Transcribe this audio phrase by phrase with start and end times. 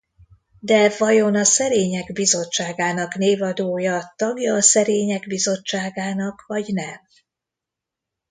[0.59, 6.95] De vajon a Szerények Bizottságának névadója tagja a Szerények Bizottságának vagy nem?